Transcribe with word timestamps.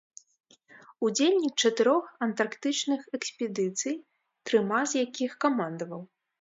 Удзельнік 1.05 1.53
чатырох 1.63 2.07
антарктычных 2.27 3.01
экспедыцый, 3.19 3.95
трыма 4.51 4.81
з 4.91 5.07
якіх 5.07 5.31
камандаваў. 5.47 6.01